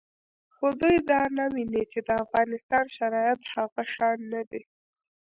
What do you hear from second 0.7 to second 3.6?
دوی دا نه ویني چې د افغانستان شرایط